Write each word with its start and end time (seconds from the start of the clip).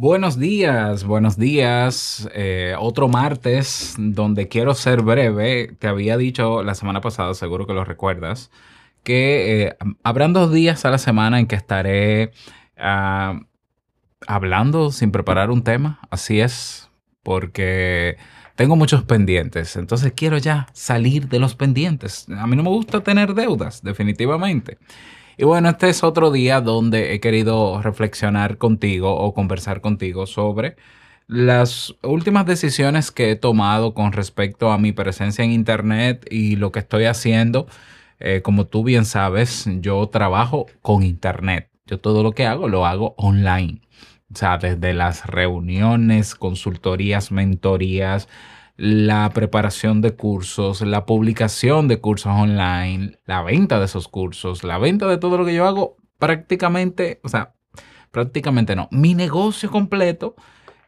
Buenos 0.00 0.38
días, 0.38 1.02
buenos 1.02 1.36
días. 1.36 2.30
Eh, 2.32 2.76
otro 2.78 3.08
martes 3.08 3.96
donde 3.98 4.46
quiero 4.46 4.74
ser 4.74 5.02
breve. 5.02 5.74
Te 5.76 5.88
había 5.88 6.16
dicho 6.16 6.62
la 6.62 6.76
semana 6.76 7.00
pasada, 7.00 7.34
seguro 7.34 7.66
que 7.66 7.72
lo 7.72 7.84
recuerdas, 7.84 8.52
que 9.02 9.62
eh, 9.64 9.76
habrán 10.04 10.32
dos 10.32 10.52
días 10.52 10.84
a 10.84 10.90
la 10.90 10.98
semana 10.98 11.40
en 11.40 11.48
que 11.48 11.56
estaré 11.56 12.30
ah, 12.76 13.40
hablando 14.28 14.92
sin 14.92 15.10
preparar 15.10 15.50
un 15.50 15.64
tema. 15.64 15.98
Así 16.10 16.38
es, 16.38 16.88
porque 17.24 18.18
tengo 18.54 18.76
muchos 18.76 19.02
pendientes. 19.02 19.74
Entonces 19.74 20.12
quiero 20.14 20.38
ya 20.38 20.68
salir 20.74 21.26
de 21.28 21.40
los 21.40 21.56
pendientes. 21.56 22.28
A 22.38 22.46
mí 22.46 22.54
no 22.54 22.62
me 22.62 22.70
gusta 22.70 23.02
tener 23.02 23.34
deudas, 23.34 23.82
definitivamente. 23.82 24.78
Y 25.40 25.44
bueno, 25.44 25.68
este 25.68 25.88
es 25.88 26.02
otro 26.02 26.32
día 26.32 26.60
donde 26.60 27.14
he 27.14 27.20
querido 27.20 27.80
reflexionar 27.80 28.58
contigo 28.58 29.14
o 29.14 29.34
conversar 29.34 29.80
contigo 29.80 30.26
sobre 30.26 30.74
las 31.28 31.94
últimas 32.02 32.44
decisiones 32.44 33.12
que 33.12 33.30
he 33.30 33.36
tomado 33.36 33.94
con 33.94 34.10
respecto 34.10 34.72
a 34.72 34.78
mi 34.78 34.90
presencia 34.90 35.44
en 35.44 35.52
Internet 35.52 36.26
y 36.28 36.56
lo 36.56 36.72
que 36.72 36.80
estoy 36.80 37.04
haciendo. 37.04 37.68
Eh, 38.18 38.42
como 38.42 38.66
tú 38.66 38.82
bien 38.82 39.04
sabes, 39.04 39.66
yo 39.80 40.08
trabajo 40.08 40.66
con 40.82 41.04
Internet. 41.04 41.70
Yo 41.86 42.00
todo 42.00 42.24
lo 42.24 42.32
que 42.32 42.44
hago 42.44 42.68
lo 42.68 42.84
hago 42.84 43.14
online. 43.16 43.80
O 44.34 44.36
sea, 44.36 44.58
desde 44.58 44.92
las 44.92 45.24
reuniones, 45.26 46.34
consultorías, 46.34 47.30
mentorías, 47.30 48.28
la 48.78 49.30
preparación 49.30 50.00
de 50.00 50.12
cursos, 50.12 50.82
la 50.82 51.04
publicación 51.04 51.88
de 51.88 52.00
cursos 52.00 52.32
online, 52.32 53.18
la 53.26 53.42
venta 53.42 53.80
de 53.80 53.86
esos 53.86 54.06
cursos, 54.06 54.62
la 54.62 54.78
venta 54.78 55.08
de 55.08 55.18
todo 55.18 55.36
lo 55.36 55.44
que 55.44 55.52
yo 55.52 55.66
hago, 55.66 55.96
prácticamente, 56.18 57.20
o 57.24 57.28
sea, 57.28 57.54
prácticamente 58.12 58.76
no. 58.76 58.88
Mi 58.92 59.14
negocio 59.14 59.68
completo 59.68 60.36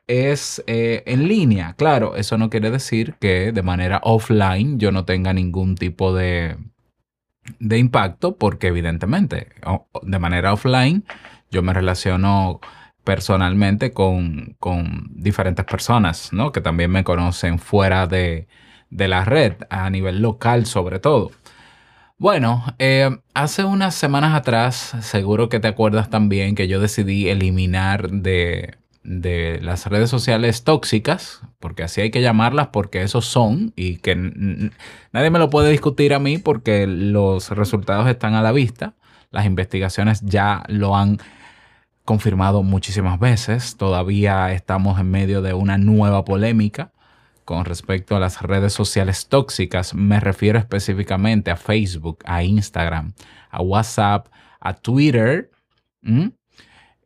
es 0.06 0.62
eh, 0.68 1.02
en 1.06 1.26
línea. 1.26 1.74
Claro, 1.74 2.14
eso 2.14 2.38
no 2.38 2.48
quiere 2.48 2.70
decir 2.70 3.16
que 3.20 3.50
de 3.50 3.62
manera 3.62 4.00
offline 4.04 4.78
yo 4.78 4.92
no 4.92 5.04
tenga 5.04 5.32
ningún 5.32 5.74
tipo 5.74 6.14
de, 6.14 6.56
de 7.58 7.78
impacto, 7.78 8.36
porque 8.36 8.68
evidentemente 8.68 9.48
de 10.02 10.18
manera 10.20 10.52
offline 10.52 11.04
yo 11.50 11.62
me 11.64 11.72
relaciono 11.72 12.60
personalmente 13.10 13.90
con, 13.90 14.56
diferentes 15.10 15.64
personas, 15.64 16.32
¿no? 16.32 16.52
Que 16.52 16.60
también 16.60 16.92
me 16.92 17.02
conocen 17.02 17.58
fuera 17.58 18.06
de, 18.06 18.46
la 18.88 19.24
red, 19.24 19.54
a 19.68 19.90
nivel 19.90 20.22
local 20.22 20.64
sobre 20.64 21.00
todo. 21.00 21.32
Bueno, 22.18 22.64
eh, 22.78 23.10
hace 23.34 23.64
unas 23.64 23.96
semanas 23.96 24.36
atrás, 24.36 24.94
seguro 25.00 25.48
que 25.48 25.58
te 25.58 25.66
acuerdas 25.66 26.08
también 26.08 26.54
que 26.54 26.68
yo 26.68 26.78
decidí 26.78 27.28
eliminar 27.28 28.10
de, 28.12 28.76
de 29.02 29.58
las 29.60 29.86
redes 29.86 30.08
sociales 30.08 30.62
tóxicas, 30.62 31.42
porque 31.58 31.82
así 31.82 32.02
hay 32.02 32.12
que 32.12 32.22
llamarlas, 32.22 32.68
porque 32.68 33.02
esos 33.02 33.26
son, 33.26 33.72
y 33.74 33.96
que 33.96 34.14
nadie 35.10 35.30
me 35.30 35.40
lo 35.40 35.50
puede 35.50 35.68
discutir 35.72 36.14
a 36.14 36.20
mí 36.20 36.38
porque 36.38 36.86
los 36.86 37.50
resultados 37.50 38.06
están 38.06 38.34
a 38.34 38.42
la 38.42 38.52
vista, 38.52 38.94
las 39.32 39.46
investigaciones 39.46 40.20
ya 40.20 40.62
lo 40.68 40.94
han 40.94 41.18
confirmado 42.10 42.64
muchísimas 42.64 43.20
veces. 43.20 43.76
Todavía 43.76 44.52
estamos 44.52 44.98
en 44.98 45.12
medio 45.12 45.42
de 45.42 45.54
una 45.54 45.78
nueva 45.78 46.24
polémica 46.24 46.90
con 47.44 47.64
respecto 47.64 48.16
a 48.16 48.18
las 48.18 48.42
redes 48.42 48.72
sociales 48.72 49.28
tóxicas. 49.28 49.94
Me 49.94 50.18
refiero 50.18 50.58
específicamente 50.58 51.52
a 51.52 51.56
Facebook, 51.56 52.18
a 52.24 52.42
Instagram, 52.42 53.12
a 53.48 53.62
WhatsApp, 53.62 54.26
a 54.58 54.74
Twitter. 54.74 55.52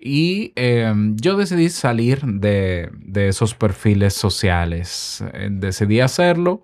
Y 0.01 0.55
em, 0.57 1.17
yo 1.17 1.37
decidí 1.37 1.69
salir 1.69 2.23
de, 2.23 2.91
esos 3.15 3.55
perfiles 3.55 4.15
sociales. 4.15 5.23
Eh, 5.35 5.49
decidí 5.51 6.01
hacerlo 6.01 6.63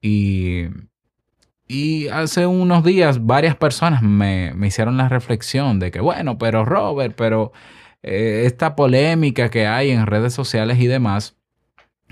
y 0.00 0.66
y 1.68 2.08
hace 2.08 2.46
unos 2.46 2.84
días 2.84 3.26
varias 3.26 3.56
personas 3.56 4.02
me, 4.02 4.54
hicieron 4.66 4.96
la 4.96 5.08
reflexión 5.08 5.78
de 5.80 5.90
que, 5.90 6.00
bueno, 6.00 6.38
pero 6.38 6.64
Robert, 6.64 7.14
pero 7.16 7.52
eh, 8.02 8.44
esta 8.46 8.76
polémica 8.76 9.50
que 9.50 9.66
hay 9.66 9.90
en 9.90 10.06
redes 10.06 10.32
sociales 10.34 10.78
y 10.78 10.86
demás, 10.86 11.36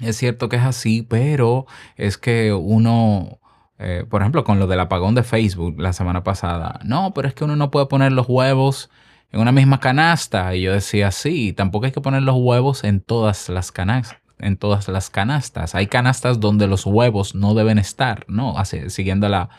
es 0.00 0.16
cierto 0.16 0.48
que 0.48 0.56
es 0.56 0.62
así, 0.62 1.02
pero 1.02 1.66
es 1.96 2.18
que 2.18 2.52
uno, 2.52 3.38
eh, 3.78 4.04
por 4.08 4.22
ejemplo, 4.22 4.44
con 4.44 4.58
lo 4.58 4.66
del 4.66 4.80
apagón 4.80 5.14
de 5.14 5.22
Facebook 5.22 5.76
la 5.80 5.92
semana 5.92 6.24
pasada, 6.24 6.80
no, 6.84 7.14
pero 7.14 7.28
es 7.28 7.34
que 7.34 7.44
uno 7.44 7.56
no 7.56 7.70
puede 7.70 7.86
poner 7.86 8.12
los 8.12 8.28
huevos 8.28 8.90
en 9.30 9.40
una 9.40 9.52
misma 9.52 9.80
canasta. 9.80 10.54
Y 10.54 10.62
yo 10.62 10.72
decía, 10.72 11.10
sí, 11.12 11.52
tampoco 11.52 11.86
hay 11.86 11.92
que 11.92 12.00
poner 12.00 12.22
los 12.22 12.36
huevos 12.38 12.84
en 12.84 13.00
todas 13.00 13.48
las 13.48 13.72
canastas 13.72 14.23
en 14.38 14.56
todas 14.56 14.88
las 14.88 15.10
canastas. 15.10 15.74
Hay 15.74 15.86
canastas 15.86 16.40
donde 16.40 16.66
los 16.66 16.86
huevos 16.86 17.34
no 17.34 17.54
deben 17.54 17.78
estar, 17.78 18.24
¿no? 18.28 18.58
Así, 18.58 18.90
siguiendo 18.90 19.28
la, 19.28 19.50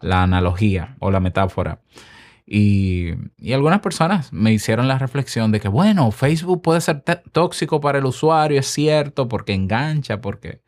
analogía 0.00 0.96
o 0.98 1.10
la 1.10 1.20
metáfora. 1.20 1.80
Y, 2.46 3.12
y, 3.38 3.52
algunas 3.52 3.80
personas 3.80 4.32
me 4.32 4.52
hicieron 4.52 4.88
la 4.88 4.98
reflexión 4.98 5.52
de 5.52 5.60
que, 5.60 5.68
bueno, 5.68 6.10
Facebook 6.10 6.62
puede 6.62 6.80
ser 6.80 7.02
tóxico 7.32 7.80
para 7.80 7.98
el 7.98 8.04
usuario, 8.04 8.58
es 8.58 8.66
cierto, 8.66 9.28
porque 9.28 9.54
engancha, 9.54 10.20
porque... 10.20 10.60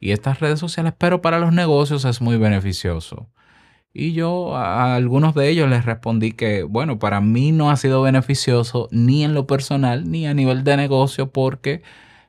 Y 0.00 0.12
estas 0.12 0.40
redes 0.40 0.60
sociales, 0.60 0.92
pero 0.98 1.22
para 1.22 1.38
los 1.38 1.52
negocios 1.52 2.04
es 2.04 2.20
muy 2.20 2.36
beneficioso. 2.36 3.30
Y 3.96 4.12
yo 4.12 4.56
a 4.56 4.96
algunos 4.96 5.36
de 5.36 5.48
ellos 5.48 5.70
les 5.70 5.84
respondí 5.84 6.32
que, 6.32 6.64
bueno, 6.64 6.98
para 6.98 7.20
mí 7.20 7.52
no 7.52 7.70
ha 7.70 7.76
sido 7.76 8.02
beneficioso 8.02 8.88
ni 8.90 9.22
en 9.24 9.34
lo 9.34 9.46
personal 9.46 10.10
ni 10.10 10.26
a 10.26 10.34
nivel 10.34 10.64
de 10.64 10.76
negocio 10.76 11.30
porque 11.30 11.82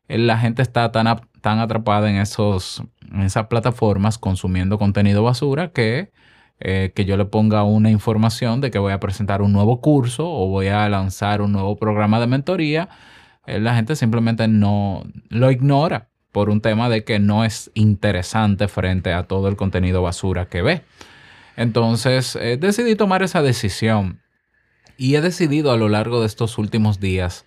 la 0.07 0.38
gente 0.38 0.61
está 0.61 0.91
tan, 0.91 1.19
tan 1.41 1.59
atrapada 1.59 2.09
en, 2.09 2.17
esos, 2.17 2.83
en 3.11 3.21
esas 3.21 3.47
plataformas 3.47 4.17
consumiendo 4.17 4.77
contenido 4.77 5.23
basura 5.23 5.71
que, 5.71 6.11
eh, 6.59 6.91
que 6.95 7.05
yo 7.05 7.17
le 7.17 7.25
ponga 7.25 7.63
una 7.63 7.89
información 7.89 8.61
de 8.61 8.71
que 8.71 8.79
voy 8.79 8.93
a 8.93 8.99
presentar 8.99 9.41
un 9.41 9.51
nuevo 9.51 9.81
curso 9.81 10.29
o 10.29 10.47
voy 10.47 10.67
a 10.67 10.88
lanzar 10.89 11.41
un 11.41 11.51
nuevo 11.51 11.75
programa 11.75 12.19
de 12.19 12.27
mentoría, 12.27 12.89
eh, 13.45 13.59
la 13.59 13.75
gente 13.75 13.95
simplemente 13.95 14.47
no 14.47 15.03
lo 15.29 15.51
ignora 15.51 16.09
por 16.31 16.49
un 16.49 16.61
tema 16.61 16.89
de 16.89 17.03
que 17.03 17.19
no 17.19 17.45
es 17.45 17.72
interesante 17.73 18.67
frente 18.67 19.13
a 19.13 19.23
todo 19.23 19.47
el 19.47 19.55
contenido 19.55 20.01
basura 20.01 20.47
que 20.47 20.61
ve. 20.61 20.81
Entonces 21.57 22.35
eh, 22.35 22.57
decidí 22.57 22.95
tomar 22.95 23.23
esa 23.23 23.41
decisión 23.41 24.22
y 24.97 25.16
he 25.16 25.22
decidido 25.22 25.72
a 25.72 25.77
lo 25.77 25.89
largo 25.89 26.22
de 26.22 26.27
estos 26.27 26.57
últimos 26.57 26.99
días 26.99 27.45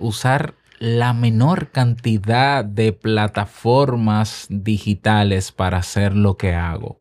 usar 0.00 0.54
la 0.84 1.14
menor 1.14 1.70
cantidad 1.70 2.62
de 2.62 2.92
plataformas 2.92 4.46
digitales 4.50 5.50
para 5.50 5.78
hacer 5.78 6.14
lo 6.14 6.36
que 6.36 6.52
hago. 6.52 7.00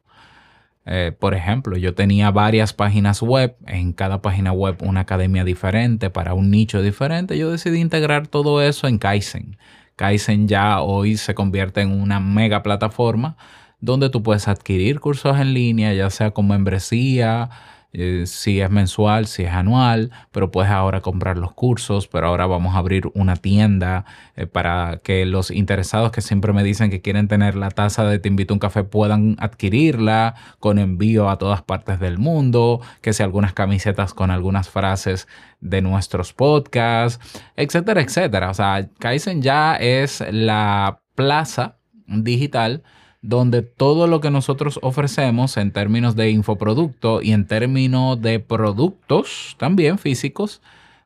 Eh, 0.86 1.12
por 1.20 1.34
ejemplo, 1.34 1.76
yo 1.76 1.94
tenía 1.94 2.32
varias 2.32 2.72
páginas 2.72 3.22
web, 3.22 3.58
en 3.68 3.92
cada 3.92 4.22
página 4.22 4.54
web 4.54 4.78
una 4.84 5.02
academia 5.02 5.44
diferente 5.44 6.10
para 6.10 6.34
un 6.34 6.50
nicho 6.50 6.82
diferente. 6.82 7.38
Yo 7.38 7.52
decidí 7.52 7.82
integrar 7.82 8.28
todo 8.28 8.62
eso 8.62 8.88
en 8.88 9.00
Kaizen. 9.00 9.58
Kaizen 9.98 10.48
ya 10.48 10.80
hoy 10.80 11.18
se 11.18 11.36
convierte 11.36 11.82
en 11.82 11.92
una 11.92 12.22
mega 12.22 12.64
plataforma 12.64 13.36
donde 13.82 14.10
tú 14.10 14.24
puedes 14.24 14.48
adquirir 14.48 15.02
cursos 15.02 15.38
en 15.38 15.54
línea, 15.54 15.94
ya 15.94 16.10
sea 16.10 16.32
con 16.32 16.48
membresía, 16.48 17.50
eh, 17.96 18.24
si 18.26 18.60
es 18.60 18.72
mensual, 18.72 19.28
si 19.28 19.44
es 19.44 19.52
anual, 19.52 20.12
pero 20.32 20.50
puedes 20.50 20.72
ahora 20.72 21.02
comprar 21.02 21.38
los 21.38 21.54
cursos, 21.54 22.08
pero 22.08 22.28
ahora 22.28 22.48
vamos 22.48 22.74
a 22.74 22.80
abrir 22.80 23.12
una 23.14 23.36
tienda 23.36 24.06
eh, 24.36 24.48
para 24.48 25.00
que 25.04 25.28
los 25.28 25.52
interesados 25.52 26.12
que 26.12 26.22
siempre 26.22 26.54
me 26.54 26.64
dicen 26.64 26.90
que 26.90 27.02
quieren 27.02 27.28
tener 27.28 27.56
la 27.56 27.70
taza 27.70 28.04
de 28.06 28.18
Te 28.18 28.30
invito 28.30 28.54
un 28.54 28.60
café 28.60 28.84
puedan 28.84 29.36
adquirirla 29.40 30.34
con 30.60 30.80
envío 30.80 31.30
a 31.30 31.38
todas 31.38 31.62
partes 31.62 32.00
del 32.00 32.18
mundo, 32.18 32.82
que 33.02 33.14
sea 33.14 33.28
algunas 33.28 33.54
camisetas 33.54 34.16
con 34.16 34.32
algunas 34.32 34.70
frases 34.70 35.28
de 35.62 35.84
nuestros 35.84 36.34
podcasts, 36.34 37.24
etcétera, 37.56 38.02
etcétera. 38.02 38.50
O 38.50 38.54
sea, 38.56 38.90
Kaizen 38.98 39.44
ya 39.44 39.76
es 39.76 40.24
la 40.32 41.00
plaza 41.14 41.78
digital 42.08 42.84
donde 43.24 43.62
todo 43.62 44.06
lo 44.06 44.20
que 44.20 44.30
nosotros 44.30 44.80
ofrecemos 44.84 45.56
en 45.56 45.72
términos 45.72 46.18
de 46.18 46.30
infoproducto 46.30 47.22
y 47.22 47.32
en 47.32 47.48
términos 47.48 48.22
de 48.22 48.42
productos 48.42 49.56
también 49.58 49.98
físicos 49.98 50.62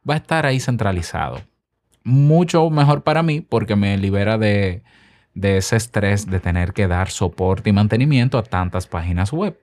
va 0.07 0.15
a 0.15 0.17
estar 0.17 0.47
ahí 0.47 0.59
centralizado. 0.59 1.39
Mucho 2.03 2.67
mejor 2.71 3.03
para 3.03 3.21
mí 3.21 3.41
porque 3.41 3.75
me 3.75 3.95
libera 3.99 4.39
de, 4.39 4.81
ese 5.35 5.75
estrés 5.75 6.25
de 6.25 6.39
tener 6.39 6.73
que 6.73 6.87
dar 6.87 7.11
soporte 7.11 7.69
y 7.69 7.73
mantenimiento 7.73 8.39
a 8.39 8.43
tantas 8.43 8.87
páginas 8.87 9.31
web. 9.31 9.59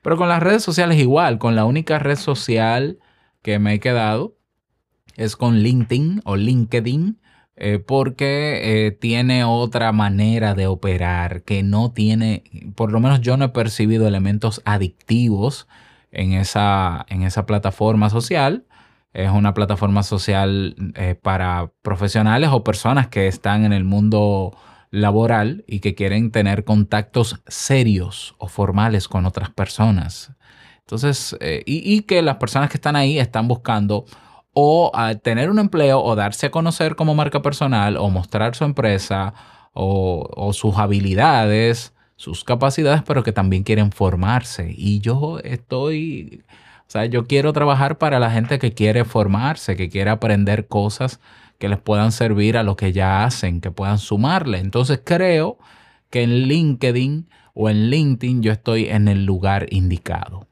Pero 0.00 0.16
con 0.16 0.28
las 0.28 0.40
redes 0.40 0.62
sociales 0.62 0.98
igual, 0.98 1.38
con 1.38 1.56
la 1.56 1.64
única 1.64 1.98
red 1.98 2.16
social 2.16 3.00
que 3.42 3.58
me 3.58 3.74
he 3.74 3.80
quedado 3.80 4.36
es 5.16 5.34
con 5.34 5.58
LinkedIn 5.58 6.22
o 6.24 6.36
LinkedIn 6.36 7.18
eh, 7.60 7.80
porque 7.80 8.86
eh, 8.86 8.92
tiene 8.92 9.42
otra 9.42 9.90
manera 9.90 10.54
de 10.54 10.68
operar 10.68 11.42
que 11.42 11.64
no 11.64 11.90
tiene, 11.90 12.44
por 12.76 12.92
lo 12.92 13.00
menos 13.00 13.20
yo 13.20 13.36
no 13.36 13.46
he 13.46 13.48
percibido 13.48 14.06
elementos 14.06 14.62
adictivos 14.64 15.66
en 16.12 16.34
esa, 16.34 17.04
en 17.08 17.24
esa 17.24 17.46
plataforma 17.46 18.10
social. 18.10 18.64
Es 19.12 19.30
una 19.30 19.54
plataforma 19.54 20.04
social 20.04 20.76
eh, 20.94 21.16
para 21.20 21.72
profesionales 21.82 22.50
o 22.52 22.62
personas 22.62 23.08
que 23.08 23.26
están 23.26 23.64
en 23.64 23.72
el 23.72 23.82
mundo 23.82 24.56
laboral 24.90 25.64
y 25.66 25.80
que 25.80 25.96
quieren 25.96 26.30
tener 26.30 26.62
contactos 26.64 27.40
serios 27.48 28.36
o 28.38 28.46
formales 28.46 29.08
con 29.08 29.26
otras 29.26 29.50
personas. 29.50 30.32
Entonces, 30.80 31.36
y, 31.66 32.02
que 32.02 32.22
las 32.22 32.36
personas 32.36 32.70
que 32.70 32.78
están 32.78 32.96
ahí 32.96 33.18
están 33.18 33.46
buscando 33.48 34.06
o 34.60 34.90
tener 35.22 35.50
un 35.50 35.60
empleo 35.60 36.02
o 36.02 36.16
darse 36.16 36.46
a 36.46 36.50
conocer 36.50 36.96
como 36.96 37.14
marca 37.14 37.42
personal 37.42 37.96
o 37.96 38.10
mostrar 38.10 38.56
su 38.56 38.64
empresa 38.64 39.32
o, 39.72 40.50
sus 40.52 40.76
habilidades, 40.78 41.94
sus 42.16 42.42
capacidades, 42.42 43.04
pero 43.04 43.22
que 43.22 43.30
también 43.30 43.62
quieren 43.62 43.92
formarse. 43.92 44.74
Y 44.76 44.98
yo 44.98 45.38
estoy, 45.44 46.42
o 46.80 46.90
sea, 46.90 47.04
yo 47.06 47.28
quiero 47.28 47.52
trabajar 47.52 47.98
para 47.98 48.18
la 48.18 48.32
gente 48.32 48.58
que 48.58 48.74
quiere 48.74 49.04
formarse, 49.04 49.76
que 49.76 49.88
quiere 49.88 50.10
aprender 50.10 50.66
cosas 50.66 51.20
que 51.58 51.68
les 51.68 51.78
puedan 51.78 52.10
servir 52.10 52.56
a 52.56 52.64
lo 52.64 52.74
que 52.74 52.92
ya 52.92 53.22
hacen, 53.24 53.60
que 53.60 53.70
puedan 53.70 53.98
sumarle. 53.98 54.58
Entonces 54.58 55.00
creo 55.04 55.58
que 56.10 56.24
en 56.24 56.48
LinkedIn 56.48 57.28
o 57.54 57.70
en 57.70 57.90
LinkedIn 57.90 58.42
yo 58.42 58.50
estoy 58.50 58.86
en 58.88 59.06
el 59.06 59.24
lugar 59.24 59.68
indicado. 59.70 60.48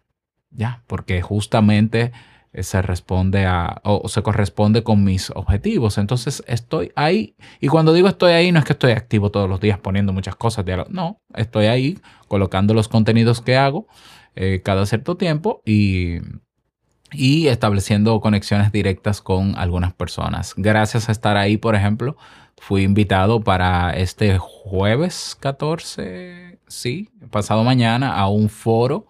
Ya, 0.51 0.85
porque 0.87 1.23
justamente 1.23 2.13
se 2.55 2.83
responde 2.83 3.47
a 3.47 3.81
o 3.85 4.09
se 4.09 4.23
corresponde 4.23 4.83
con 4.83 5.05
mis 5.05 5.31
objetivos. 5.31 5.99
Entonces 5.99 6.43
estoy 6.47 6.93
ahí. 6.97 7.37
Y 7.61 7.69
cuando 7.69 7.93
digo 7.93 8.09
estoy 8.09 8.33
ahí, 8.33 8.53
no 8.53 8.59
es 8.59 8.65
que 8.65 8.73
estoy 8.73 8.93
activo 8.93 9.31
todos 9.31 9.49
los 9.49 9.61
días 9.61 9.79
poniendo 9.79 10.13
muchas 10.13 10.37
cosas. 10.37 10.65
No, 10.89 11.21
estoy 11.35 11.67
ahí 11.67 11.99
colocando 12.29 12.75
los 12.75 12.89
contenidos 12.89 13.41
que 13.41 13.57
hago 13.57 13.87
eh, 14.35 14.61
cada 14.65 14.87
cierto 14.87 15.17
tiempo 15.17 15.63
y, 15.65 16.19
y 17.13 17.49
estableciendo 17.49 18.21
conexiones 18.21 18.73
directas 18.73 19.21
con 19.21 19.57
algunas 19.57 19.93
personas. 19.95 20.55
Gracias 20.57 21.09
a 21.09 21.13
estar 21.13 21.37
ahí, 21.37 21.57
por 21.57 21.75
ejemplo, 21.75 22.17
fui 22.59 22.83
invitado 22.83 23.41
para 23.41 23.91
este 23.97 24.39
jueves 24.39 25.37
14, 25.41 26.59
sí, 26.67 27.11
pasado 27.31 27.65
mañana, 27.65 28.15
a 28.15 28.29
un 28.29 28.49
foro 28.49 29.07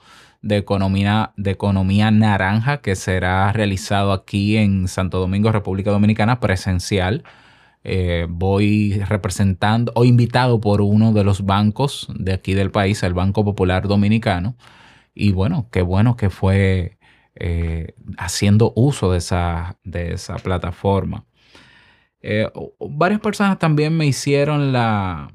de 0.46 0.56
economía, 0.58 1.32
de 1.36 1.50
economía 1.50 2.10
naranja 2.10 2.78
que 2.78 2.94
será 2.94 3.52
realizado 3.52 4.12
aquí 4.12 4.56
en 4.56 4.86
Santo 4.86 5.18
Domingo, 5.18 5.50
República 5.50 5.90
Dominicana, 5.90 6.38
presencial. 6.38 7.24
Eh, 7.82 8.26
voy 8.28 9.00
representando 9.08 9.92
o 9.94 10.04
invitado 10.04 10.60
por 10.60 10.80
uno 10.80 11.12
de 11.12 11.24
los 11.24 11.44
bancos 11.44 12.08
de 12.14 12.32
aquí 12.32 12.54
del 12.54 12.70
país, 12.70 13.02
el 13.02 13.14
Banco 13.14 13.44
Popular 13.44 13.88
Dominicano. 13.88 14.56
Y 15.14 15.32
bueno, 15.32 15.68
qué 15.72 15.82
bueno 15.82 16.16
que 16.16 16.30
fue 16.30 16.98
eh, 17.34 17.94
haciendo 18.16 18.72
uso 18.76 19.12
de 19.12 19.18
esa, 19.18 19.78
de 19.84 20.12
esa 20.14 20.36
plataforma. 20.36 21.24
Eh, 22.20 22.48
varias 22.80 23.20
personas 23.20 23.58
también 23.58 23.96
me 23.96 24.06
hicieron 24.06 24.72
la, 24.72 25.28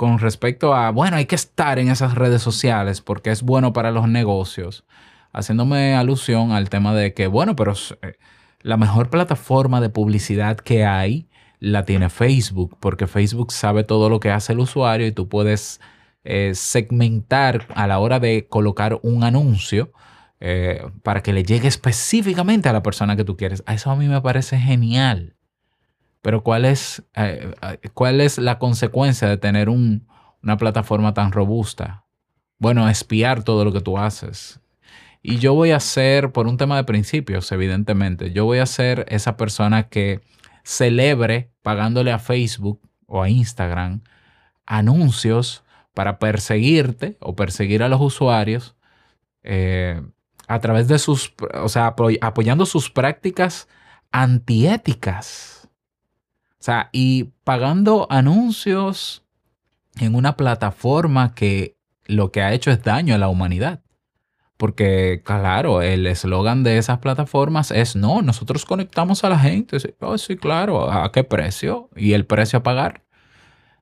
con 0.00 0.18
respecto 0.18 0.72
a, 0.72 0.88
bueno, 0.92 1.18
hay 1.18 1.26
que 1.26 1.34
estar 1.34 1.78
en 1.78 1.90
esas 1.90 2.14
redes 2.14 2.40
sociales 2.40 3.02
porque 3.02 3.30
es 3.30 3.42
bueno 3.42 3.74
para 3.74 3.90
los 3.90 4.08
negocios, 4.08 4.86
haciéndome 5.30 5.94
alusión 5.94 6.52
al 6.52 6.70
tema 6.70 6.94
de 6.94 7.12
que, 7.12 7.26
bueno, 7.26 7.54
pero 7.54 7.74
eh, 8.00 8.14
la 8.62 8.78
mejor 8.78 9.10
plataforma 9.10 9.78
de 9.82 9.90
publicidad 9.90 10.56
que 10.56 10.86
hay 10.86 11.28
la 11.58 11.84
tiene 11.84 12.08
Facebook, 12.08 12.78
porque 12.80 13.06
Facebook 13.06 13.52
sabe 13.52 13.84
todo 13.84 14.08
lo 14.08 14.20
que 14.20 14.30
hace 14.30 14.54
el 14.54 14.60
usuario 14.60 15.06
y 15.06 15.12
tú 15.12 15.28
puedes 15.28 15.82
eh, 16.24 16.52
segmentar 16.54 17.66
a 17.74 17.86
la 17.86 17.98
hora 17.98 18.20
de 18.20 18.46
colocar 18.48 19.00
un 19.02 19.22
anuncio 19.22 19.92
eh, 20.40 20.82
para 21.02 21.22
que 21.22 21.34
le 21.34 21.42
llegue 21.42 21.68
específicamente 21.68 22.70
a 22.70 22.72
la 22.72 22.82
persona 22.82 23.16
que 23.16 23.24
tú 23.24 23.36
quieres. 23.36 23.62
Eso 23.66 23.90
a 23.90 23.96
mí 23.96 24.08
me 24.08 24.22
parece 24.22 24.58
genial. 24.58 25.34
Pero 26.22 26.42
¿cuál 26.42 26.64
es, 26.64 27.02
eh, 27.14 27.52
eh, 27.62 27.88
¿cuál 27.94 28.20
es 28.20 28.38
la 28.38 28.58
consecuencia 28.58 29.28
de 29.28 29.38
tener 29.38 29.68
una 29.68 30.56
plataforma 30.58 31.14
tan 31.14 31.32
robusta? 31.32 32.04
Bueno, 32.58 32.88
espiar 32.88 33.42
todo 33.42 33.64
lo 33.64 33.72
que 33.72 33.80
tú 33.80 33.98
haces. 33.98 34.60
Y 35.22 35.38
yo 35.38 35.54
voy 35.54 35.70
a 35.72 35.80
ser, 35.80 36.32
por 36.32 36.46
un 36.46 36.56
tema 36.56 36.76
de 36.76 36.84
principios, 36.84 37.50
evidentemente, 37.52 38.32
yo 38.32 38.44
voy 38.44 38.58
a 38.58 38.66
ser 38.66 39.06
esa 39.08 39.36
persona 39.36 39.88
que 39.88 40.20
celebre 40.64 41.50
pagándole 41.62 42.12
a 42.12 42.18
Facebook 42.18 42.80
o 43.06 43.22
a 43.22 43.28
Instagram 43.28 44.02
anuncios 44.66 45.64
para 45.94 46.18
perseguirte 46.18 47.16
o 47.20 47.34
perseguir 47.34 47.82
a 47.82 47.88
los 47.88 48.00
usuarios 48.00 48.76
eh, 49.42 50.00
a 50.46 50.58
través 50.60 50.88
de 50.88 50.98
sus, 50.98 51.34
o 51.54 51.68
sea, 51.68 51.94
apoyando 52.20 52.66
sus 52.66 52.90
prácticas 52.90 53.68
antiéticas. 54.12 55.59
O 56.60 56.62
sea, 56.62 56.90
y 56.92 57.32
pagando 57.42 58.06
anuncios 58.10 59.24
en 59.98 60.14
una 60.14 60.36
plataforma 60.36 61.34
que 61.34 61.78
lo 62.04 62.30
que 62.32 62.42
ha 62.42 62.52
hecho 62.52 62.70
es 62.70 62.82
daño 62.82 63.14
a 63.14 63.18
la 63.18 63.28
humanidad. 63.28 63.80
Porque, 64.58 65.22
claro, 65.24 65.80
el 65.80 66.06
eslogan 66.06 66.62
de 66.62 66.76
esas 66.76 66.98
plataformas 66.98 67.70
es, 67.70 67.96
no, 67.96 68.20
nosotros 68.20 68.66
conectamos 68.66 69.24
a 69.24 69.30
la 69.30 69.38
gente. 69.38 69.78
Oh, 70.00 70.18
sí, 70.18 70.36
claro, 70.36 70.90
¿a 70.90 71.10
qué 71.12 71.24
precio? 71.24 71.88
Y 71.96 72.12
el 72.12 72.26
precio 72.26 72.58
a 72.58 72.62
pagar. 72.62 73.04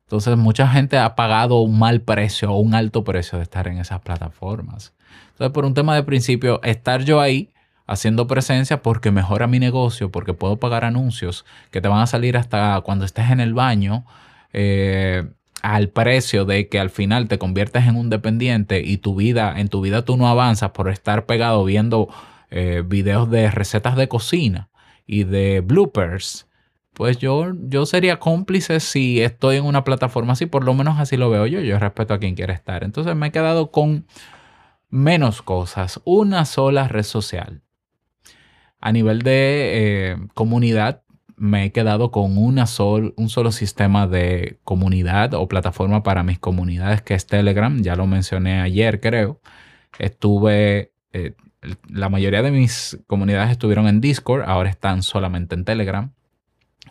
Entonces, 0.02 0.36
mucha 0.36 0.68
gente 0.68 0.96
ha 0.98 1.16
pagado 1.16 1.60
un 1.62 1.80
mal 1.80 2.00
precio 2.02 2.52
o 2.52 2.60
un 2.60 2.74
alto 2.74 3.02
precio 3.02 3.38
de 3.38 3.42
estar 3.42 3.66
en 3.66 3.78
esas 3.78 4.00
plataformas. 4.02 4.94
Entonces, 5.32 5.52
por 5.52 5.64
un 5.64 5.74
tema 5.74 5.96
de 5.96 6.04
principio, 6.04 6.62
estar 6.62 7.02
yo 7.02 7.20
ahí 7.20 7.50
haciendo 7.88 8.28
presencia 8.28 8.82
porque 8.82 9.10
mejora 9.10 9.48
mi 9.48 9.58
negocio, 9.58 10.12
porque 10.12 10.34
puedo 10.34 10.58
pagar 10.58 10.84
anuncios 10.84 11.44
que 11.72 11.80
te 11.80 11.88
van 11.88 12.00
a 12.00 12.06
salir 12.06 12.36
hasta 12.36 12.80
cuando 12.82 13.04
estés 13.04 13.30
en 13.30 13.40
el 13.40 13.54
baño. 13.54 14.04
Eh, 14.52 15.26
al 15.62 15.88
precio 15.88 16.44
de 16.44 16.68
que 16.68 16.78
al 16.78 16.90
final 16.90 17.26
te 17.26 17.38
conviertes 17.38 17.86
en 17.86 17.96
un 17.96 18.10
dependiente 18.10 18.80
y 18.80 18.98
tu 18.98 19.16
vida, 19.16 19.58
en 19.58 19.68
tu 19.68 19.80
vida 19.80 20.04
tú 20.04 20.16
no 20.16 20.28
avanzas 20.28 20.70
por 20.70 20.88
estar 20.88 21.26
pegado 21.26 21.64
viendo 21.64 22.08
eh, 22.50 22.84
videos 22.86 23.28
de 23.30 23.50
recetas 23.50 23.96
de 23.96 24.06
cocina 24.06 24.68
y 25.06 25.24
de 25.24 25.60
bloopers, 25.60 26.46
pues 26.92 27.18
yo, 27.18 27.52
yo 27.68 27.86
sería 27.86 28.18
cómplice 28.18 28.80
si 28.80 29.20
estoy 29.20 29.56
en 29.56 29.64
una 29.64 29.84
plataforma 29.84 30.34
así, 30.34 30.46
por 30.46 30.64
lo 30.64 30.74
menos 30.74 30.98
así 30.98 31.16
lo 31.16 31.30
veo 31.30 31.46
yo, 31.46 31.60
yo 31.60 31.78
respeto 31.78 32.14
a 32.14 32.18
quien 32.18 32.34
quiera 32.34 32.54
estar. 32.54 32.84
Entonces 32.84 33.16
me 33.16 33.28
he 33.28 33.32
quedado 33.32 33.70
con 33.70 34.06
menos 34.90 35.42
cosas, 35.42 36.00
una 36.04 36.44
sola 36.44 36.88
red 36.88 37.04
social. 37.04 37.62
A 38.80 38.92
nivel 38.92 39.22
de 39.22 40.12
eh, 40.12 40.16
comunidad, 40.34 41.02
me 41.38 41.64
he 41.64 41.72
quedado 41.72 42.10
con 42.10 42.36
una 42.36 42.64
un 43.16 43.28
solo 43.28 43.52
sistema 43.52 44.06
de 44.06 44.58
comunidad 44.64 45.34
o 45.34 45.48
plataforma 45.48 46.02
para 46.02 46.22
mis 46.22 46.38
comunidades, 46.38 47.02
que 47.02 47.14
es 47.14 47.26
Telegram. 47.26 47.80
Ya 47.82 47.96
lo 47.96 48.06
mencioné 48.06 48.60
ayer, 48.60 49.00
creo. 49.00 49.40
Estuve, 49.98 50.92
eh, 51.12 51.34
la 51.88 52.08
mayoría 52.08 52.42
de 52.42 52.50
mis 52.50 52.98
comunidades 53.06 53.50
estuvieron 53.52 53.88
en 53.88 54.00
Discord, 54.00 54.42
ahora 54.42 54.70
están 54.70 55.02
solamente 55.02 55.54
en 55.54 55.64
Telegram. 55.64 56.12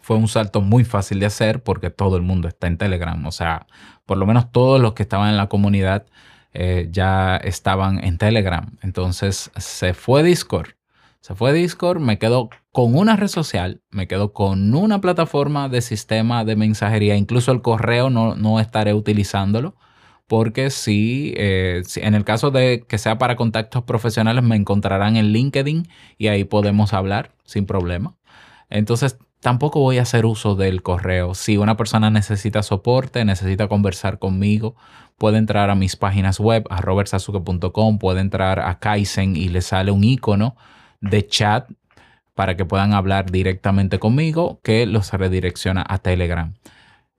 Fue 0.01 0.17
un 0.17 0.27
salto 0.27 0.61
muy 0.61 0.85
fácil 0.85 1.19
de 1.19 1.25
hacer 1.25 1.63
porque 1.63 1.89
todo 1.89 2.17
el 2.17 2.23
mundo 2.23 2.47
está 2.47 2.67
en 2.67 2.77
Telegram. 2.77 3.25
O 3.25 3.31
sea, 3.31 3.67
por 4.05 4.17
lo 4.17 4.25
menos 4.25 4.51
todos 4.51 4.79
los 4.81 4.93
que 4.93 5.03
estaban 5.03 5.29
en 5.29 5.37
la 5.37 5.47
comunidad 5.47 6.05
eh, 6.53 6.87
ya 6.91 7.37
estaban 7.37 8.03
en 8.03 8.17
Telegram. 8.17 8.77
Entonces 8.81 9.51
se 9.57 9.93
fue 9.93 10.23
Discord 10.23 10.76
se 11.21 11.35
fue 11.35 11.53
Discord, 11.53 11.99
me 11.99 12.19
quedo 12.19 12.49
con 12.71 12.95
una 12.95 13.15
red 13.15 13.27
social, 13.27 13.81
me 13.89 14.07
quedo 14.07 14.33
con 14.33 14.73
una 14.73 15.01
plataforma 15.01 15.69
de 15.69 15.81
sistema 15.81 16.45
de 16.45 16.55
mensajería, 16.55 17.15
incluso 17.15 17.51
el 17.51 17.61
correo 17.61 18.09
no, 18.09 18.59
estaré 18.59 18.93
utilizándolo, 18.93 19.75
porque 20.27 20.69
si, 20.69 21.33
eh, 21.37 21.83
en 21.95 22.13
el 22.13 22.23
caso 22.23 22.51
de 22.51 22.85
que 22.87 22.97
sea 22.97 23.17
para 23.17 23.35
contactos 23.35 23.83
profesionales, 23.83 24.43
me 24.43 24.55
encontrarán 24.55 25.15
en 25.15 25.27
LinkedIn 25.31 25.87
y 26.17 26.27
ahí 26.27 26.43
podemos 26.43 26.93
hablar 26.93 27.33
sin 27.45 27.65
problema. 27.65 28.15
Entonces, 28.69 29.17
tampoco 29.39 29.79
voy 29.79 29.97
a 29.97 30.03
hacer 30.03 30.25
uso 30.25 30.55
del 30.55 30.81
correo. 30.81 31.33
Si 31.33 31.57
una 31.57 31.77
persona 31.77 32.09
necesita 32.09 32.63
soporte, 32.63 33.23
necesita 33.25 33.67
conversar 33.67 34.19
conmigo, 34.19 34.75
puede 35.17 35.37
entrar 35.37 35.69
a 35.69 35.75
mis 35.75 35.95
páginas 35.95 36.39
web, 36.39 36.65
a 36.69 36.81
robertsazuke.com, 36.81 37.99
puede 37.99 38.21
entrar 38.21 38.59
a 38.59 38.79
Kaizen 38.79 39.35
y 39.35 39.49
le 39.49 39.61
sale 39.61 39.91
un 39.91 40.03
icono 40.03 40.55
de 41.01 41.25
chat 41.27 41.69
para 42.35 42.55
que 42.55 42.65
puedan 42.65 42.93
hablar 42.93 43.31
directamente 43.31 43.99
conmigo 43.99 44.59
que 44.63 44.85
los 44.85 45.11
redirecciona 45.11 45.83
a 45.87 45.97
Telegram. 45.97 46.53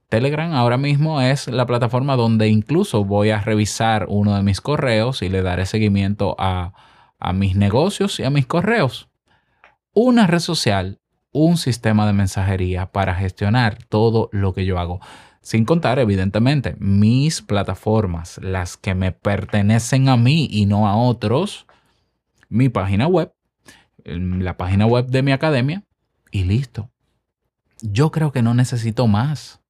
Telegram 0.09 0.53
ahora 0.55 0.79
mismo 0.79 1.21
es 1.21 1.49
la 1.49 1.67
plataforma 1.67 2.17
donde 2.17 2.49
incluso 2.49 3.05
voy 3.05 3.31
a 3.31 3.41
revisar 3.41 4.07
uno 4.09 4.37
de 4.37 4.43
mis 4.43 4.61
correos 4.61 5.21
y 5.21 5.29
le 5.29 5.43
daré 5.43 5.67
seguimiento 5.67 6.37
a, 6.39 6.73
a 7.19 7.33
mis 7.33 7.57
negocios 7.57 8.19
y 8.21 8.25
a 8.25 8.31
mis 8.31 8.47
correos. 8.47 9.09
Una 9.93 10.27
red 10.27 10.39
social, 10.39 11.01
un 11.33 11.57
sistema 11.57 12.07
de 12.07 12.13
mensajería 12.13 12.87
para 12.93 13.15
gestionar 13.15 13.83
todo 13.89 14.31
lo 14.33 14.55
que 14.55 14.65
yo 14.65 14.79
hago. 14.79 15.01
Sin 15.43 15.65
contar, 15.65 15.99
evidentemente, 15.99 16.77
mis 16.79 17.43
plataformas, 17.43 18.39
las 18.43 18.77
que 18.77 18.95
me 18.95 19.13
pertenecen 19.13 20.09
a 20.09 20.17
mí 20.17 20.49
y 20.51 20.67
no 20.67 20.89
a 20.89 20.97
otros, 20.97 21.67
mi 22.49 22.69
página 22.69 23.07
web 23.09 23.33
la 24.05 24.57
página 24.57 24.87
web 24.87 25.07
de 25.07 25.23
mi 25.23 25.33
academia 25.33 25.85
y 26.31 26.45
listo. 26.45 26.91
Yo 27.81 28.11
creo 28.11 28.33
que 28.33 28.43
no 28.43 28.55
necesito 28.55 29.07
más. 29.07 29.61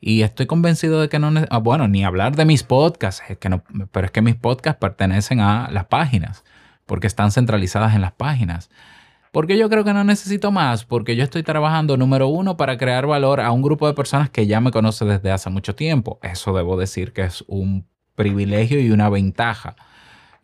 Y 0.00 0.22
estoy 0.22 0.46
convencido 0.46 1.00
de 1.00 1.08
que 1.08 1.18
no, 1.18 1.32
ah, 1.48 1.58
bueno, 1.58 1.88
ni 1.88 2.04
hablar 2.04 2.36
de 2.36 2.44
mis 2.44 2.62
podcasts, 2.62 3.22
que 3.40 3.48
no, 3.48 3.64
pero 3.90 4.06
es 4.06 4.12
que 4.12 4.20
mis 4.20 4.34
podcasts 4.34 4.78
pertenecen 4.78 5.40
a 5.40 5.70
las 5.70 5.86
páginas, 5.86 6.44
porque 6.84 7.06
están 7.06 7.32
centralizadas 7.32 7.94
en 7.94 8.02
las 8.02 8.12
páginas. 8.12 8.68
Porque 9.32 9.56
yo 9.56 9.68
creo 9.70 9.82
que 9.82 9.94
no 9.94 10.04
necesito 10.04 10.52
más, 10.52 10.84
porque 10.84 11.16
yo 11.16 11.24
estoy 11.24 11.42
trabajando, 11.42 11.96
número 11.96 12.28
uno, 12.28 12.56
para 12.56 12.76
crear 12.76 13.06
valor 13.06 13.40
a 13.40 13.50
un 13.50 13.62
grupo 13.62 13.86
de 13.86 13.94
personas 13.94 14.30
que 14.30 14.46
ya 14.46 14.60
me 14.60 14.70
conoce 14.70 15.06
desde 15.06 15.30
hace 15.30 15.48
mucho 15.48 15.74
tiempo. 15.74 16.20
Eso 16.22 16.54
debo 16.54 16.76
decir 16.76 17.12
que 17.12 17.22
es 17.22 17.42
un 17.48 17.86
privilegio 18.14 18.78
y 18.80 18.90
una 18.90 19.08
ventaja. 19.08 19.74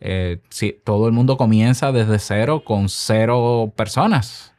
Eh, 0.01 0.41
si, 0.49 0.73
todo 0.83 1.07
el 1.07 1.13
mundo 1.13 1.37
comienza 1.37 1.91
desde 1.91 2.19
cero 2.19 2.63
con 2.65 2.89
cero 2.89 3.71
personas. 3.75 4.53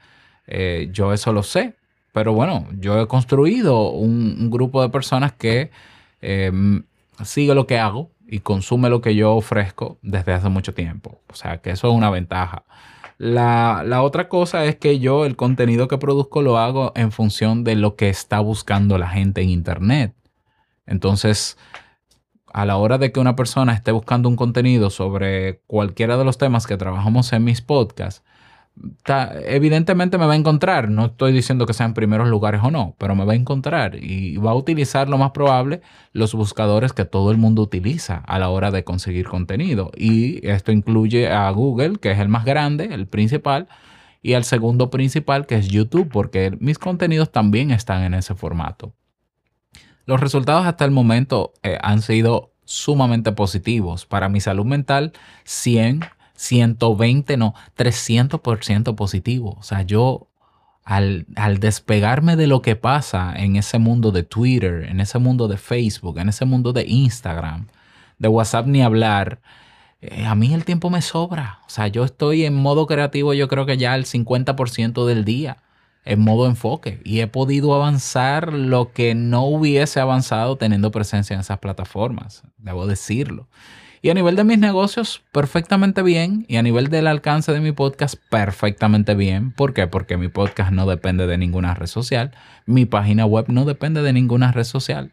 Eh, 0.46 0.88
yo 0.92 1.12
eso 1.12 1.32
lo 1.32 1.42
sé. 1.42 1.74
Pero 2.12 2.32
bueno, 2.32 2.68
yo 2.78 3.00
he 3.00 3.06
construido 3.08 3.90
un, 3.90 4.50
grupo 4.50 4.82
de 4.82 4.90
personas 4.90 5.32
que 5.32 5.70
em, 6.20 6.84
sigue 7.24 7.54
lo 7.54 7.66
que 7.66 7.78
hago 7.78 8.10
y 8.26 8.40
consume 8.40 8.88
lo 8.90 9.00
que 9.00 9.14
yo 9.14 9.34
ofrezco 9.34 9.98
desde 10.02 10.32
hace 10.32 10.48
mucho 10.48 10.74
tiempo. 10.74 11.20
O 11.30 11.34
sea, 11.34 11.58
que 11.58 11.70
eso 11.70 11.88
es 11.88 11.94
una 11.94 12.10
ventaja. 12.10 12.64
La, 13.18 14.02
otra 14.02 14.28
cosa 14.28 14.64
es 14.64 14.76
que 14.76 14.98
yo 14.98 15.26
el 15.26 15.36
contenido 15.36 15.88
que 15.88 15.96
produzco 15.96 16.42
lo 16.42 16.58
hago 16.58 16.92
en 16.96 17.12
función 17.12 17.62
de 17.62 17.76
lo 17.76 17.94
que 17.94 18.08
está 18.08 18.40
buscando 18.40 18.98
la 18.98 19.08
gente 19.08 19.42
en 19.42 19.50
Internet. 19.50 20.14
Entonces, 20.86 21.56
a 22.52 22.64
la 22.64 22.76
hora 22.76 22.98
de 22.98 23.12
que 23.12 23.20
una 23.20 23.36
persona 23.36 23.72
esté 23.72 23.92
buscando 23.92 24.28
un 24.28 24.36
contenido 24.36 24.90
sobre 24.90 25.60
cualquiera 25.66 26.16
de 26.16 26.24
los 26.24 26.38
temas 26.38 26.66
que 26.66 26.76
trabajamos 26.76 27.32
en 27.32 27.44
mis 27.44 27.60
podcasts, 27.60 28.22
evidentemente 29.46 30.18
me 30.18 30.26
va 30.26 30.32
a 30.32 30.36
encontrar. 30.36 30.88
No 30.88 31.06
estoy 31.06 31.32
diciendo 31.32 31.66
que 31.66 31.74
sean 31.74 31.94
primeros 31.94 32.28
lugares 32.28 32.60
o 32.64 32.70
no, 32.70 32.94
pero 32.98 33.14
me 33.14 33.24
va 33.24 33.32
a 33.32 33.36
encontrar 33.36 33.96
y 33.96 34.36
va 34.36 34.52
a 34.52 34.54
utilizar 34.54 35.08
lo 35.08 35.18
más 35.18 35.32
probable 35.32 35.82
los 36.12 36.34
buscadores 36.34 36.92
que 36.92 37.04
todo 37.04 37.30
el 37.30 37.36
mundo 37.36 37.62
utiliza 37.62 38.22
a 38.26 38.38
la 38.38 38.48
hora 38.48 38.70
de 38.70 38.84
conseguir 38.84 39.26
contenido. 39.26 39.90
Y 39.96 40.46
esto 40.46 40.72
incluye 40.72 41.30
a 41.30 41.50
Google, 41.50 41.98
que 41.98 42.12
es 42.12 42.18
el 42.18 42.28
más 42.28 42.44
grande, 42.44 42.86
el 42.92 43.06
principal, 43.06 43.68
y 44.22 44.34
al 44.34 44.44
segundo 44.44 44.88
principal, 44.90 45.46
que 45.46 45.56
es 45.56 45.68
YouTube, 45.68 46.08
porque 46.08 46.56
mis 46.60 46.78
contenidos 46.78 47.32
también 47.32 47.72
están 47.72 48.02
en 48.04 48.14
ese 48.14 48.34
formato. 48.34 48.94
Los 50.06 50.20
resultados 50.20 50.66
hasta 50.66 50.84
el 50.84 50.90
momento 50.90 51.52
eh, 51.62 51.78
han 51.82 52.02
sido 52.02 52.52
sumamente 52.64 53.32
positivos. 53.32 54.06
Para 54.06 54.28
mi 54.28 54.40
salud 54.40 54.64
mental, 54.64 55.12
100 55.44 56.04
120, 56.42 57.36
no, 57.36 57.54
300% 57.76 58.94
positivo. 58.96 59.56
O 59.58 59.62
sea, 59.62 59.82
yo 59.82 60.28
al, 60.84 61.26
al, 61.36 61.58
despegarme 61.58 62.34
de 62.34 62.48
lo 62.48 62.62
que 62.62 62.74
pasa 62.74 63.32
en 63.36 63.54
ese 63.56 63.78
mundo 63.78 64.10
de 64.10 64.24
Twitter, 64.24 64.84
en 64.88 65.00
ese 65.00 65.18
mundo 65.20 65.46
de 65.46 65.56
Facebook, 65.56 66.18
en 66.18 66.28
ese 66.28 66.44
mundo 66.44 66.72
de 66.72 66.84
Instagram, 66.86 67.68
de 68.18 68.28
WhatsApp 68.28 68.66
ni 68.66 68.82
hablar, 68.82 69.40
eh, 70.00 70.26
a 70.26 70.34
mí 70.34 70.52
el 70.52 70.64
tiempo 70.64 70.90
me 70.90 71.00
sobra. 71.00 71.60
O 71.66 71.70
sea, 71.70 71.86
yo 71.86 72.04
estoy 72.04 72.44
en 72.44 72.54
modo 72.54 72.86
creativo 72.86 73.34
yo 73.34 73.46
creo 73.48 73.64
que 73.64 73.76
ya 73.76 73.94
el 73.94 74.04
50% 74.04 75.06
del 75.06 75.24
día, 75.24 75.58
en 76.04 76.20
modo 76.20 76.46
enfoque. 76.46 77.00
Y 77.04 77.20
he 77.20 77.26
podido 77.26 77.74
avanzar 77.74 78.52
lo 78.52 78.92
que 78.92 79.14
no 79.14 79.44
hubiese 79.44 80.00
avanzado 80.00 80.56
teniendo 80.56 80.90
presencia 80.90 81.34
en 81.34 81.40
esas 81.40 81.58
plataformas, 81.58 82.42
debo 82.58 82.86
decirlo. 82.86 83.48
Y 84.04 84.10
a 84.10 84.14
nivel 84.14 84.34
de 84.34 84.42
mis 84.42 84.58
negocios, 84.58 85.22
perfectamente 85.30 86.02
bien. 86.02 86.44
Y 86.48 86.56
a 86.56 86.62
nivel 86.62 86.88
del 86.88 87.06
alcance 87.06 87.52
de 87.52 87.60
mi 87.60 87.70
podcast, 87.70 88.16
perfectamente 88.30 89.14
bien. 89.14 89.52
¿Por 89.52 89.74
qué? 89.74 89.86
Porque 89.86 90.16
mi 90.16 90.26
podcast 90.26 90.72
no 90.72 90.86
depende 90.86 91.28
de 91.28 91.38
ninguna 91.38 91.74
red 91.74 91.86
social. 91.86 92.32
Mi 92.66 92.84
página 92.84 93.26
web 93.26 93.44
no 93.46 93.64
depende 93.64 94.02
de 94.02 94.12
ninguna 94.12 94.50
red 94.50 94.64
social. 94.64 95.12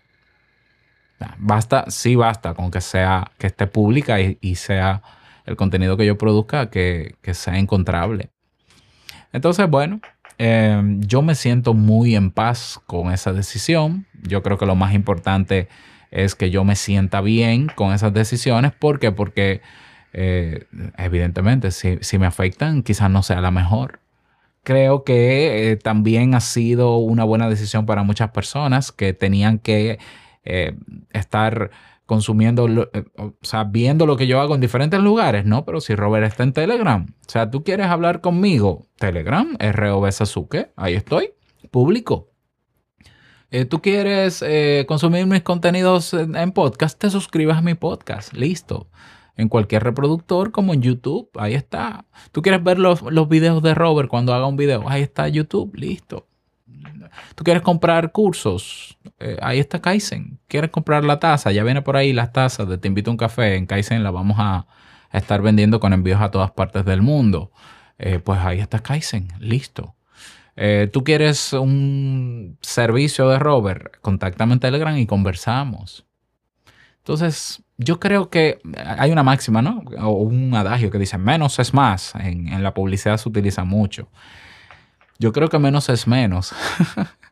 Basta, 1.38 1.86
sí 1.90 2.16
basta 2.16 2.56
con 2.56 2.72
que 2.72 2.82
sea, 2.82 3.32
que 3.38 3.48
esté 3.48 3.68
pública 3.68 4.20
y, 4.20 4.56
sea 4.56 5.04
el 5.46 5.56
contenido 5.56 5.96
que 5.96 6.08
yo 6.08 6.18
produzca 6.18 6.72
que, 6.72 7.16
sea 7.34 7.60
encontrable. 7.60 8.32
Entonces, 9.34 9.70
bueno, 9.70 10.02
em, 10.40 11.02
yo 11.02 11.22
me 11.22 11.36
siento 11.36 11.76
muy 11.76 12.16
en 12.16 12.32
paz 12.32 12.82
con 12.88 13.12
esa 13.14 13.34
decisión. 13.34 14.08
Yo 14.24 14.42
creo 14.42 14.58
que 14.58 14.66
lo 14.66 14.76
más 14.76 14.94
importante 14.96 15.68
es 16.12 16.34
que 16.36 16.50
yo 16.50 16.64
me 16.64 16.76
sienta 16.76 17.22
bien 17.22 17.68
con 17.76 17.94
esas 17.94 18.14
decisiones. 18.14 18.72
¿Por 18.72 19.00
qué? 19.00 19.12
Porque 19.12 19.62
eh, 20.14 20.66
evidentemente 20.98 21.70
si, 21.72 22.18
me 22.18 22.26
afectan 22.26 22.82
quizás 22.82 23.10
no 23.12 23.24
sea 23.24 23.42
la 23.42 23.52
mejor. 23.52 24.00
Creo 24.64 25.04
que 25.04 25.72
eh, 25.72 25.78
también 25.78 26.36
ha 26.36 26.42
sido 26.42 26.98
una 26.98 27.24
buena 27.24 27.50
decisión 27.50 27.86
para 27.86 28.04
muchas 28.04 28.32
personas 28.32 28.92
que 28.92 29.14
tenían 29.14 29.60
que 29.60 30.00
eh, 30.44 30.76
estar 31.12 31.72
consumiendo, 32.10 32.66
o 32.66 33.34
sea, 33.44 33.66
viendo 33.66 34.08
lo 34.08 34.18
que 34.18 34.26
yo 34.26 34.42
hago 34.42 34.56
en 34.56 34.62
diferentes 34.62 35.00
lugares, 35.00 35.46
¿no? 35.46 35.64
Pero 35.64 35.80
si 35.80 35.94
Robert 35.94 36.26
está 36.26 36.42
en 36.42 36.54
Telegram, 36.54 37.06
o 37.08 37.30
sea, 37.30 37.52
tú 37.52 37.64
quieres 37.64 37.86
hablar 37.86 38.20
conmigo, 38.20 38.88
Telegram, 38.98 39.56
ROB 39.60 40.12
Sasuke, 40.12 40.72
ahí 40.76 40.96
estoy, 40.96 41.34
público. 41.70 42.32
Eh, 43.52 43.66
tú 43.66 43.80
quieres 43.84 44.42
eh, 44.42 44.86
consumir 44.88 45.28
mis 45.28 45.44
contenidos 45.44 46.16
en, 46.16 46.52
podcast, 46.52 47.00
te 47.00 47.12
suscribas 47.12 47.60
a 47.60 47.62
mi 47.62 47.76
podcast. 47.76 48.34
Listo. 48.34 48.90
En 49.38 49.48
cualquier 49.48 49.84
reproductor 49.84 50.52
como 50.52 50.74
en 50.74 50.82
YouTube. 50.82 51.30
Ahí 51.36 51.54
está. 51.54 52.06
Tú 52.32 52.42
quieres 52.42 52.64
ver 52.64 52.80
los, 52.80 53.04
videos 53.30 53.62
de 53.62 53.76
Robert 53.76 54.10
cuando 54.10 54.34
haga 54.34 54.48
un 54.48 54.58
video. 54.58 54.90
Ahí 54.90 55.04
está 55.04 55.28
YouTube. 55.28 55.76
Listo. 55.76 56.29
Tú 57.36 57.44
quieres 57.44 57.64
comprar 57.64 58.12
cursos. 58.12 58.98
Eh, 59.20 59.38
ahí 59.42 59.60
está 59.60 59.82
Kaizen. 59.82 60.40
Quieres 60.48 60.70
comprar 60.70 61.04
la 61.04 61.20
taza. 61.20 61.52
Ya 61.52 61.64
viene 61.64 61.82
por 61.82 61.98
ahí 61.98 62.14
las 62.14 62.32
tazas 62.32 62.68
de 62.68 62.78
Te 62.78 62.88
invito 62.88 63.10
a 63.10 63.14
un 63.14 63.18
café. 63.18 63.56
En 63.56 63.66
Kaizen 63.66 64.04
la 64.04 64.12
vamos 64.12 64.38
a, 64.40 64.68
estar 65.12 65.42
vendiendo 65.42 65.80
con 65.80 65.94
envíos 65.94 66.22
a 66.22 66.30
todas 66.30 66.52
partes 66.52 66.86
del 66.86 67.02
mundo. 67.02 67.52
pues 68.24 68.40
ahí 68.40 68.60
está 68.60 68.80
Kaizen. 68.80 69.30
Listo. 69.40 69.96
Eh, 70.62 70.90
tú 70.92 71.06
quieres 71.06 71.54
un 71.54 72.58
servicio 72.60 73.30
de 73.30 73.40
Robert, 73.40 73.96
contáctame 74.02 74.52
en 74.52 74.60
Telegram 74.60 74.98
y 74.98 75.06
conversamos. 75.06 76.06
Entonces, 76.98 77.64
yo 77.78 78.02
creo 78.02 78.30
que 78.30 78.60
hay 78.76 79.10
una 79.14 79.24
máxima, 79.24 79.62
¿no? 79.62 79.86
O 80.00 80.10
un 80.10 80.54
adagio 80.54 80.92
que 80.92 80.98
dice, 80.98 81.18
menos 81.18 81.60
es 81.60 81.74
más. 81.74 82.14
En 82.16 82.62
la 82.62 82.74
publicidad 82.74 83.16
se 83.16 83.30
utiliza 83.30 83.64
mucho. 83.64 84.10
Yo 85.20 85.34
creo 85.34 85.50
que 85.50 85.60
menos 85.60 85.90
es 85.90 86.08
menos. 86.08 86.54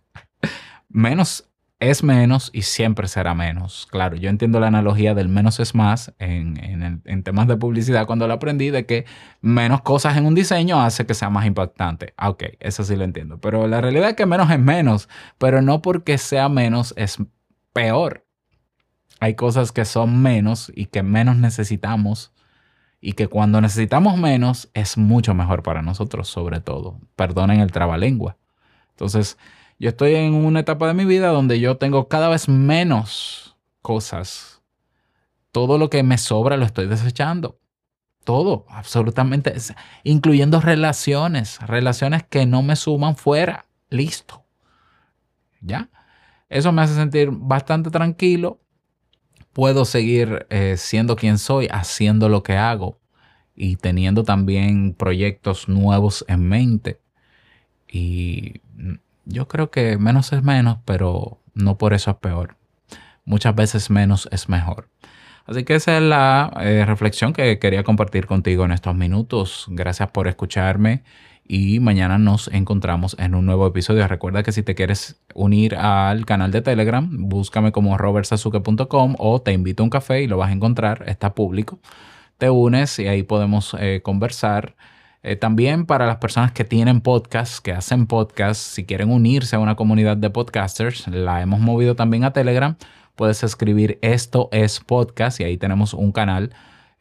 menos 0.90 1.48
es 1.80 2.04
menos 2.04 2.50
y 2.54 2.64
siempre 2.64 3.08
será 3.08 3.34
menos. 3.34 3.88
Claro, 3.90 4.18
yo 4.18 4.30
entiendo 4.30 4.60
la 4.60 4.68
analogía 4.68 5.14
del 5.14 5.30
menos 5.30 5.60
es 5.60 5.74
más 5.74 6.14
en, 6.20 7.24
temas 7.24 7.48
de 7.48 7.56
publicidad 7.56 8.06
cuando 8.08 8.28
lo 8.28 8.34
aprendí, 8.34 8.72
de 8.72 8.86
que 8.86 9.06
menos 9.42 9.82
cosas 9.82 10.18
en 10.18 10.26
un 10.26 10.36
diseño 10.36 10.82
hace 10.82 11.06
que 11.06 11.14
sea 11.14 11.30
más 11.30 11.46
impactante. 11.46 12.14
Ah, 12.18 12.30
ok, 12.30 12.44
eso 12.60 12.84
sí 12.84 12.96
lo 12.96 13.06
entiendo. 13.06 13.40
Pero 13.40 13.68
la 13.68 13.80
realidad 13.80 14.10
es 14.10 14.16
que 14.16 14.26
menos 14.26 14.52
es 14.52 14.60
menos, 14.60 15.08
pero 15.38 15.62
no 15.62 15.82
porque 15.82 16.18
sea 16.18 16.50
menos 16.50 16.94
es 16.98 17.18
peor. 17.74 18.26
Hay 19.20 19.36
cosas 19.36 19.72
que 19.72 19.86
son 19.86 20.22
menos 20.22 20.72
y 20.76 20.88
que 20.88 21.04
menos 21.04 21.38
necesitamos 21.38 22.34
y 23.08 23.14
que 23.14 23.30
cuando 23.30 23.62
necesitamos 23.62 24.18
menos 24.18 24.70
es 24.74 24.98
mucho 24.98 25.34
mejor 25.34 25.64
para 25.64 25.82
nosotros, 25.82 26.28
sobre 26.28 26.60
todo. 26.60 27.00
Perdonen 27.16 27.62
el 27.62 27.72
trabalengua. 27.72 28.36
Entonces, 28.90 29.38
yo 29.80 29.88
estoy 29.88 30.16
en 30.16 30.34
una 30.34 30.60
etapa 30.60 30.90
de 30.90 30.94
mi 30.94 31.06
vida 31.06 31.30
donde 31.30 31.62
yo 31.62 31.78
tengo 31.78 32.10
cada 32.10 32.28
vez 32.28 32.50
menos 32.50 33.56
cosas. 33.82 34.62
Todo 35.54 35.78
lo 35.78 35.90
que 35.90 36.04
me 36.04 36.18
sobra 36.18 36.58
lo 36.58 36.66
estoy 36.66 36.88
desechando. 36.88 37.62
Todo, 38.26 38.66
absolutamente, 38.68 39.54
incluyendo 40.04 40.60
relaciones, 40.60 41.62
relaciones 41.62 42.24
que 42.24 42.46
no 42.46 42.62
me 42.62 42.76
suman 42.76 43.16
fuera. 43.16 43.68
Listo. 43.90 44.44
¿Ya? 45.62 45.90
Eso 46.50 46.74
me 46.74 46.82
hace 46.82 46.96
sentir 46.96 47.30
bastante 47.32 47.90
tranquilo. 47.90 48.60
Puedo 49.58 49.86
seguir 49.86 50.46
eh, 50.52 50.76
siendo 50.78 51.16
quien 51.16 51.40
soy, 51.40 51.68
haciendo 51.72 52.30
lo 52.30 52.44
que 52.44 52.58
hago 52.58 53.00
y 53.56 53.78
teniendo 53.78 54.24
también 54.24 54.94
proyectos 54.94 55.68
nuevos 55.68 56.24
en 56.28 56.48
mente. 56.48 57.00
Y 57.92 58.62
yo 59.26 59.48
creo 59.48 59.72
que 59.72 59.98
menos 59.98 60.32
es 60.32 60.44
menos, 60.44 60.78
pero 60.86 61.40
no 61.56 61.80
por 61.80 61.96
eso 61.96 62.12
es 62.12 62.18
peor. 62.18 62.56
Muchas 63.26 63.56
veces 63.56 63.90
menos 63.90 64.30
es 64.32 64.48
mejor. 64.48 64.90
Así 65.48 65.64
que 65.64 65.74
esa 65.74 65.98
es 65.98 66.04
la 66.04 66.54
eh, 66.62 66.86
reflexión 66.86 67.34
que 67.34 67.58
quería 67.58 67.84
compartir 67.84 68.28
contigo 68.28 68.64
en 68.64 68.74
estos 68.74 68.94
minutos. 68.94 69.66
Gracias 69.70 70.12
por 70.12 70.28
escucharme 70.28 71.02
y 71.48 71.80
mañana 71.80 72.18
nos 72.18 72.48
encontramos 72.50 73.16
en 73.20 73.36
un 73.36 73.46
nuevo 73.46 73.68
episodio. 73.68 74.08
Recuerda 74.08 74.44
que 74.44 74.52
si 74.52 74.64
te 74.64 74.76
quieres 74.76 75.22
unir 75.34 75.76
al 75.76 76.26
canal 76.26 76.52
de 76.52 76.62
Telegram, 76.62 77.08
búscame 77.10 77.72
como 77.72 77.98
robertsazuke.com 77.98 79.16
o 79.18 79.42
te 79.42 79.54
invito 79.54 79.84
a 79.84 79.86
un 79.86 79.90
café 79.90 80.22
y 80.22 80.28
lo 80.28 80.38
vas 80.38 80.50
a 80.50 80.54
encontrar, 80.54 81.04
está 81.08 81.34
público. 81.34 81.80
Te 82.38 82.50
unes 82.50 83.00
y 83.00 83.08
ahí 83.08 83.24
podemos 83.24 83.76
eh, 83.80 84.02
conversar 84.04 84.76
Eh, 85.24 85.36
también 85.36 85.86
para 85.86 86.06
las 86.06 86.18
personas 86.18 86.52
que 86.54 86.64
tienen 86.64 87.02
podcasts, 87.02 87.60
que 87.60 87.74
hacen 87.74 88.08
podcasts, 88.08 88.64
si 88.64 88.86
quieren 88.86 89.12
unirse 89.12 89.56
a 89.56 89.60
una 89.60 89.76
comunidad 89.76 90.16
de 90.16 90.30
podcasters, 90.30 91.08
la 91.08 91.42
hemos 91.42 91.60
movido 91.60 91.96
también 91.96 92.24
a 92.24 92.32
Telegram. 92.32 92.78
Puedes 93.16 93.44
escribir 93.44 93.98
esto 94.02 94.48
es 94.52 94.80
podcast 94.80 95.40
y 95.42 95.44
ahí 95.44 95.58
tenemos 95.58 95.94
un 95.94 96.12
canal 96.12 96.52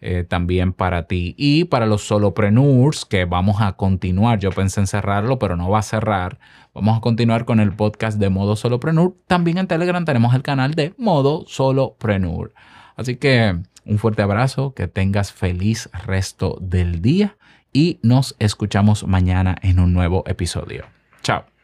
eh, 0.01 0.25
también 0.25 0.73
para 0.73 1.07
ti. 1.07 1.35
Y 1.39 1.65
para 1.65 1.87
los 1.87 2.03
solopreneurs, 2.07 3.05
que 3.05 3.25
vamos 3.25 3.61
a 3.61 3.73
continuar, 3.73 4.39
yo 4.39 4.51
pensé 4.51 4.81
en 4.81 4.87
cerrarlo, 4.87 5.39
pero 5.39 5.57
no 5.57 5.71
va 5.71 5.79
a 5.79 5.83
cerrar. 5.83 6.39
Vamos 6.75 6.99
a 6.99 7.01
continuar 7.01 7.45
con 7.45 7.61
el 7.61 7.73
podcast 7.73 8.19
de 8.19 8.29
modo 8.29 8.57
solopreneur. 8.57 9.15
También 9.27 9.59
en 9.59 9.67
Telegram 9.67 10.05
tenemos 10.05 10.35
el 10.35 10.43
canal 10.43 10.75
de 10.75 10.95
modo 10.99 11.45
solopreneur. 11.47 12.53
Así 12.97 13.17
que 13.17 13.59
un 13.87 13.99
fuerte 13.99 14.23
abrazo, 14.23 14.75
que 14.75 14.89
tengas 14.89 15.33
feliz 15.33 15.89
resto 16.07 16.59
del 16.61 17.01
día 17.01 17.37
y 17.73 18.01
nos 18.03 18.35
escuchamos 18.39 19.07
mañana 19.07 19.57
en 19.63 19.79
un 19.79 19.93
nuevo 19.93 20.25
episodio. 20.27 20.87
Chao. 21.23 21.56